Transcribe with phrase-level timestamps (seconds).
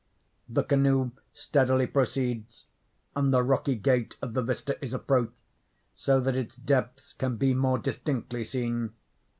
[0.49, 2.65] The canoe steadily proceeds,
[3.15, 5.35] and the rocky gate of the vista is approached,
[5.93, 8.93] so that its depths can be more distinctly seen.